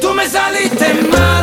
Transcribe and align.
Tú 0.00 0.14
me 0.14 0.28
saliste 0.28 0.94
mal. 1.12 1.33